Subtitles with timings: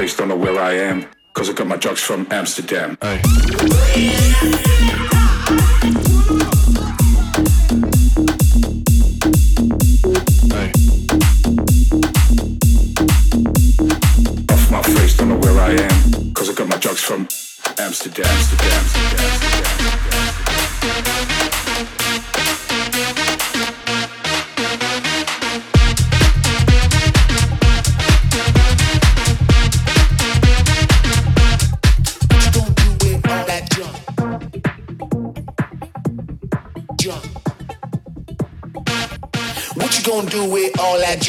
[0.00, 1.06] face, don't know where I am.
[1.34, 3.26] Cause I got my drugs from Amsterdam, Amsterdam,
[17.78, 19.50] Amsterdam, Amsterdam.
[22.00, 22.09] gonna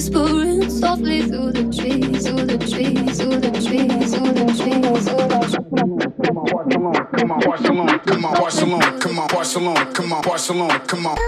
[0.00, 5.28] Whispering softly through the trees, through the trees, through the trees, through the trees, through
[5.28, 5.60] the trees.
[6.24, 10.80] Come on, Barcelona, come on, Barcelona, come on, Barcelona, come on, Barcelona, come on, Barcelona,
[10.80, 11.18] come on.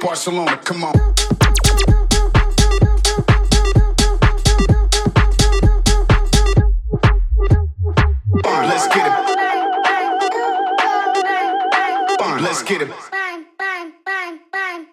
[0.00, 0.94] Barcelona, come on.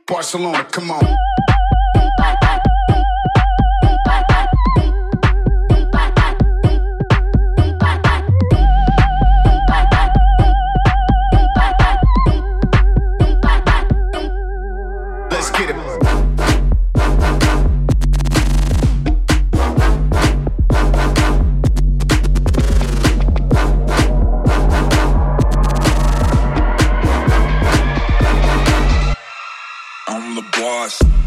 [0.07, 1.26] Barcelona, come on.
[30.09, 31.26] I'm the boss.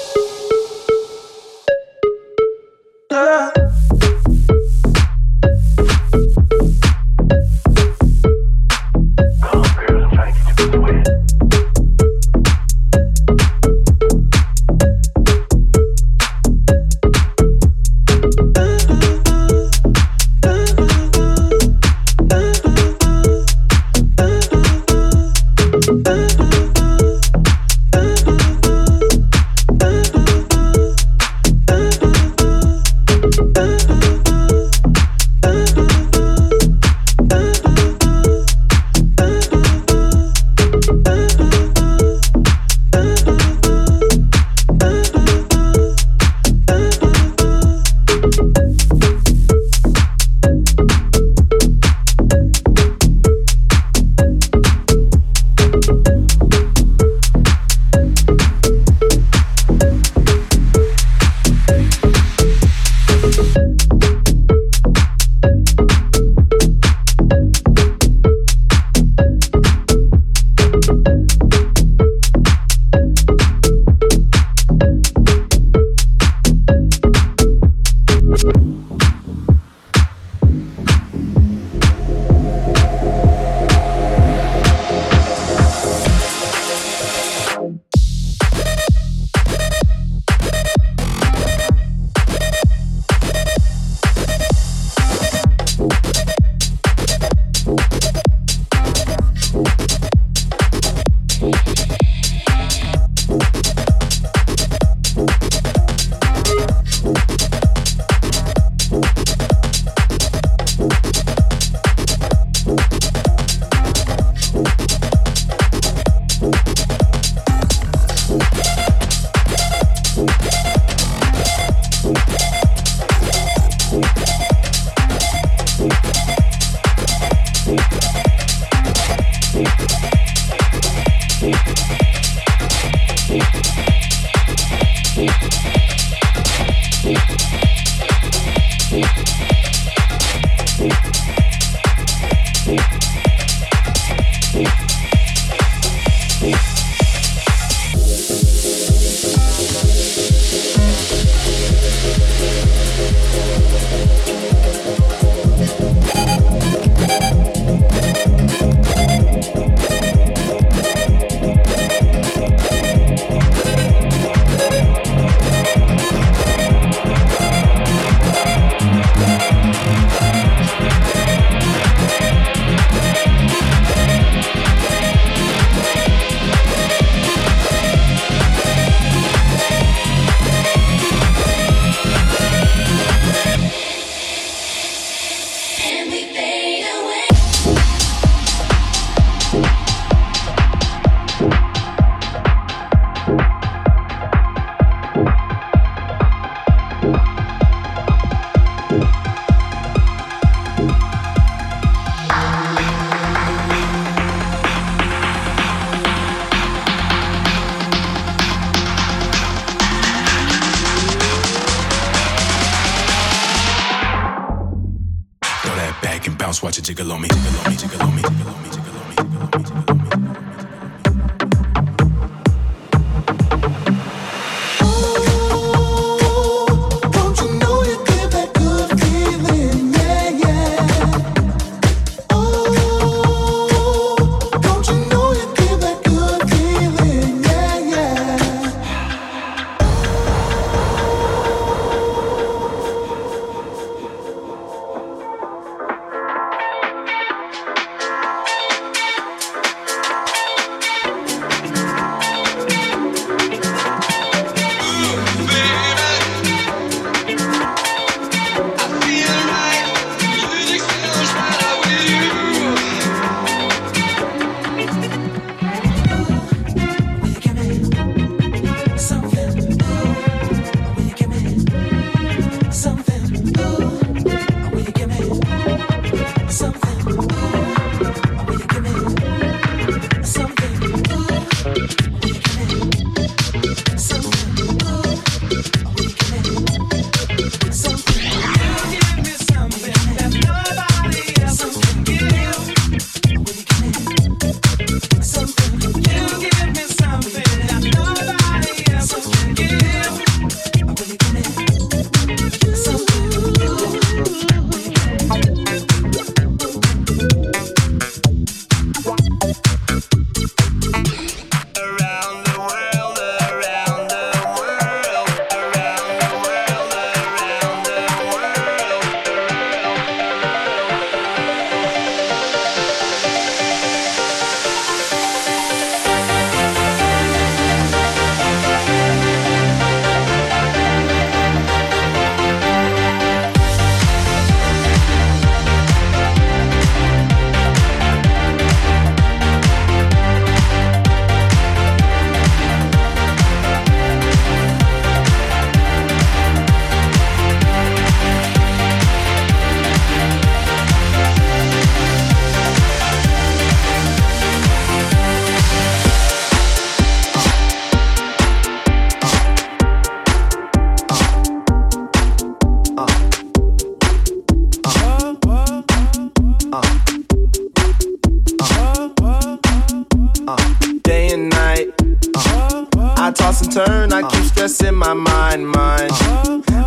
[373.85, 374.13] concern.
[374.13, 376.11] I keep stressing my mind, mind.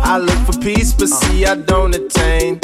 [0.03, 2.59] I look for peace, but see, I don't attain.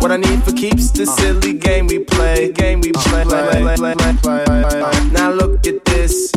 [0.00, 2.52] What I need for keeps this silly game we play.
[2.52, 3.24] Game we play.
[3.24, 6.32] play, play, play now look at this.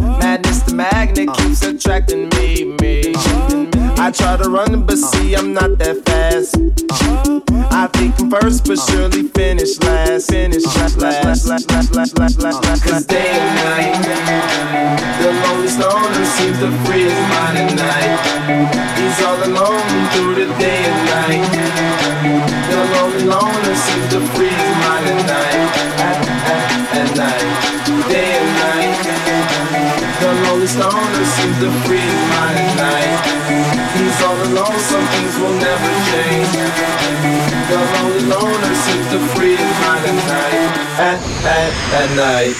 [0.00, 3.75] Madness, the magnet keeps attracting me, me.
[3.98, 6.56] I try to run, but see, I'm not that fast.
[7.72, 10.30] I think I'm first, but surely finish last.
[10.30, 12.64] Finish last, last, last, last, last, last, last, last.
[12.64, 12.84] last.
[12.84, 13.96] Cause day and night,
[15.20, 18.36] the lonely loner seems to free his mind at night.
[18.98, 21.46] He's all alone through the day and night.
[22.68, 25.72] The lonely loner seems to free his mind at night.
[26.04, 26.16] At,
[26.52, 26.68] at,
[27.00, 29.35] at night, day and night.
[30.20, 33.20] The lonely stoner seems to free my night.
[33.94, 36.52] He's all alone, some things will never change.
[37.68, 40.00] The lonely loner seems to free my
[40.32, 40.72] night.
[40.98, 42.56] At, at, at night.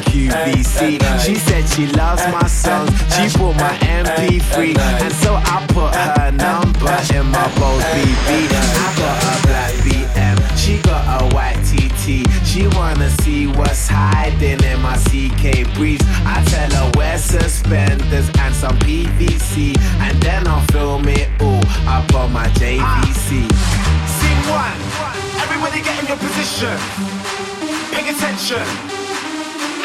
[0.00, 1.00] QVC.
[1.24, 2.90] She said she loves my songs.
[3.14, 8.48] She bought my MP3, and so I put her number in my Bose BB.
[8.50, 10.36] I got a black BM.
[10.56, 12.26] She got a white TT.
[12.46, 16.04] She wanna see what's hiding in my CK briefs.
[16.24, 22.14] I tell her wear suspenders and some PVC, and then I'll film it all up
[22.14, 23.48] on my JVC.
[24.16, 24.80] Scene one.
[25.42, 26.76] Everybody get in your position.
[27.92, 29.09] Pay attention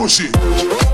[0.00, 0.89] push it.